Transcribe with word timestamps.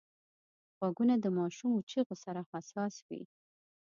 غوږونه 0.77 1.15
د 1.19 1.25
ماشومو 1.37 1.85
چیغو 1.89 2.15
سره 2.23 2.41
حساس 2.51 2.95
وي 3.07 3.21